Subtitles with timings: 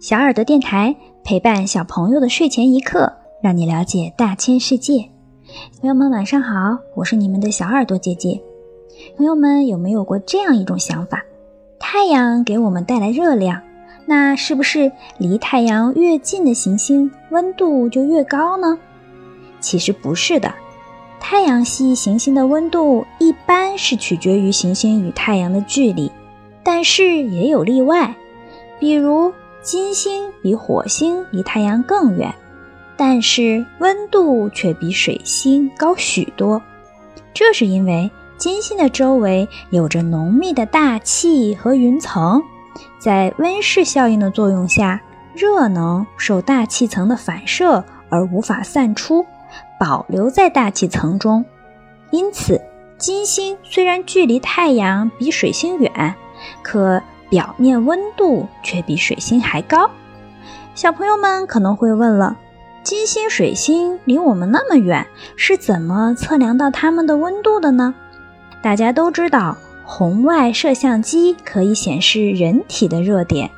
[0.00, 0.94] 小耳朵电台
[1.24, 5.08] 陪伴小朋友的睡前一刻，让你了解大千世界。
[5.80, 8.40] 朋友们晚上好，我是你们的小耳朵姐姐。
[9.16, 11.24] 朋友们有没有过这样一种想法？
[11.80, 13.60] 太阳给我们带来热量，
[14.06, 18.78] 那是不是离太阳越近的行星温度就越高呢？
[19.58, 20.54] 其实不是的，
[21.18, 26.08] 太阳系行星的温度一般是取决于行星与太阳的距离，
[26.62, 28.14] 但是也有例外，
[28.78, 29.32] 比如。
[29.68, 32.34] 金星比火星离太阳更远，
[32.96, 36.62] 但是温度却比水星高许多。
[37.34, 42.42] 这是因为金星的周围有着浓密的大气和云层，
[42.98, 45.02] 在温室效应的作用下，
[45.34, 49.26] 热能受大气层的反射而无法散出，
[49.78, 51.44] 保留在大气层中。
[52.10, 52.58] 因此，
[52.96, 56.14] 金星虽然距离太阳比水星远，
[56.62, 57.02] 可。
[57.30, 59.90] 表面温度却比水星还高，
[60.74, 62.36] 小朋友们可能会问了：
[62.82, 67.94] 金星、水星离我们那么远，是怎么测量到它们的温度的呢？
[68.62, 73.50] 大家都知道，红外摄像机可以显示人体的热点，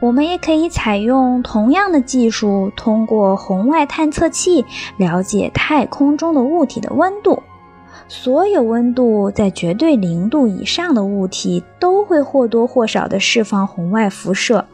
[0.00, 4.64] 我们也可以采用同样的技术，通过红外探测器
[4.96, 7.42] 了解太空中的物体的温度。
[8.08, 14.64] 所有温度在绝对零度以上的物体都会或多或少地释放红外辐射，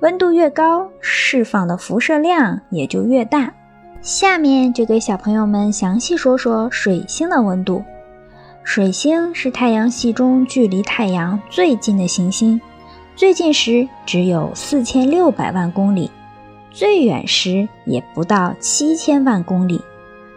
[0.00, 3.52] 温度越高，释放的辐射量也就越大。
[4.00, 7.84] 下面就给小朋友们详细说说水星的温度。
[8.64, 12.58] 水星是太阳系中距离太阳最近的行星，
[13.14, 16.10] 最近时只有四千六百万公里，
[16.70, 19.82] 最远时也不到七千万公里。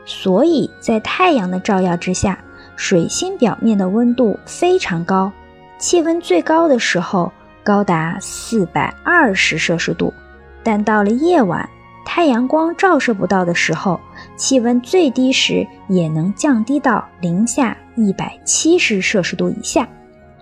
[0.05, 2.37] 所以在太阳的照耀之下，
[2.75, 5.31] 水星表面的温度非常高，
[5.77, 7.31] 气温最高的时候
[7.63, 10.13] 高达四百二十摄氏度。
[10.61, 11.69] 但到了夜晚，
[12.05, 13.99] 太阳光照射不到的时候，
[14.35, 19.87] 气温最低时也能降低到零下一百七十摄氏度以下。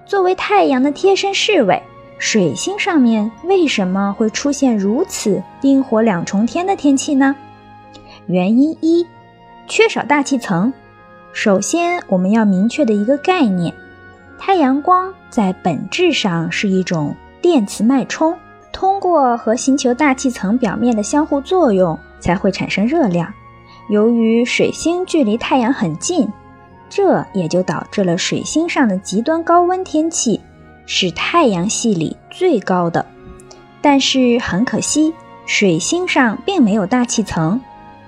[0.05, 1.81] 作为太阳的贴身侍卫，
[2.17, 7.35] 水星上面为什么会出现如此冰火两重天的天气呢？
[8.25, 9.05] 原因一。
[9.71, 10.73] 缺少大气层。
[11.31, 13.73] 首先，我们要明确的一个概念：
[14.37, 18.37] 太阳光在本质上是一种电磁脉冲，
[18.73, 23.33] 通过和星球大气层表面的相互作用，才会产生热量。
[23.89, 26.27] 由于水星距离太阳很近，
[26.89, 30.41] 这也就导致了水星上的极端高温天气
[30.85, 33.05] 是太阳系里最高的。
[33.81, 35.13] 但是很可惜，
[35.45, 37.61] 水星上并没有大气层。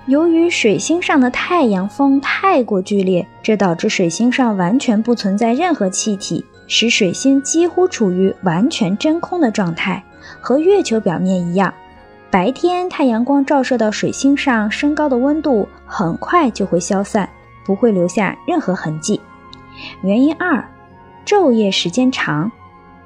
[0.06, 10.04] 由于水星上的太阳风太过剧烈，这导致水星上完全不存在任何气体，使水星几乎处于完全真空的状态，
[10.42, 11.72] 和月球表面一样。
[12.30, 17.26] 白天太阳光照射到水星上升高的温度很快就会消散，
[17.64, 19.18] 不会留下任何痕迹。
[20.02, 20.68] 原因二，
[21.24, 22.52] 昼夜时间长。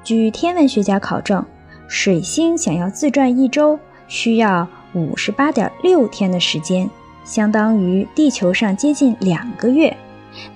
[0.03, 1.45] 据天文学家考证，
[1.87, 4.67] 水星想要自转一周需要。
[4.93, 6.89] 五十八点六天的时间，
[7.23, 9.95] 相当于地球上接近两个月。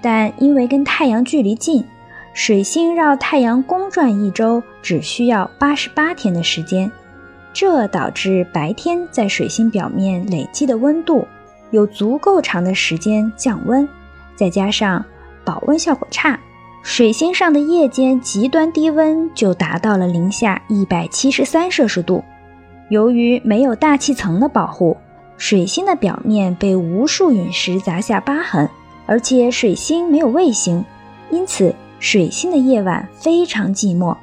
[0.02, 1.84] 但因为跟太阳距离近，
[2.34, 6.92] 水星绕太阳公转一周只需要八十八天的时间，
[7.54, 11.28] 这导致白天在水星表面累积的温度
[11.72, 13.88] 有足够长的时间降温。
[14.36, 15.04] 再加上
[15.44, 16.40] 保温效果差，
[16.82, 22.24] 水星上的夜间极端低温就达到了零下一百七十三摄氏度。
[22.94, 24.98] 由于没有大气层的保护，
[25.36, 28.70] 水星的表面被无数陨石砸下疤痕，
[29.08, 30.86] 而且水星没有卫星，
[31.32, 34.16] 因此水星的夜晚非常寂寞。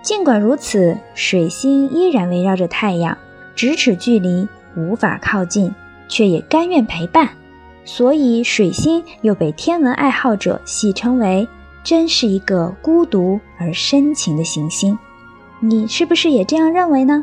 [0.00, 3.18] 尽管如此，水星依然围绕着太阳，
[3.54, 5.74] 咫尺距离，无法靠近，
[6.08, 7.28] 却也甘愿陪伴。
[7.84, 11.46] 所以，水星又被天文爱好者戏称为
[11.84, 14.98] “真是一个孤独而深情的行星”。
[15.60, 17.22] 你是不是也这样认为呢？